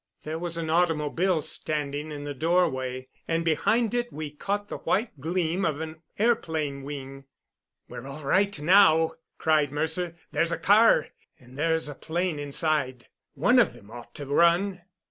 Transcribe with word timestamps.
There 0.23 0.39
was 0.39 0.57
an 0.57 0.67
automobile 0.71 1.43
standing 1.43 2.11
in 2.11 2.23
the 2.23 2.33
doorway, 2.33 3.07
and 3.27 3.45
behind 3.45 3.93
it 3.93 4.11
we 4.11 4.31
caught 4.31 4.67
the 4.67 4.79
white 4.79 5.19
gleam 5.19 5.63
of 5.63 5.79
an 5.79 6.01
airplane 6.17 6.81
wing. 6.81 7.25
"We're 7.87 8.07
all 8.07 8.23
right 8.23 8.59
now," 8.59 9.11
cried 9.37 9.71
Mercer. 9.71 10.15
"There's 10.31 10.51
a 10.51 10.57
car, 10.57 11.09
and 11.39 11.55
there's 11.55 11.87
a 11.87 11.93
plane 11.93 12.39
inside. 12.39 13.09
One 13.35 13.59
of 13.59 13.73
them 13.73 13.91
ought 13.91 14.15
to 14.15 14.25
run." 14.25 14.81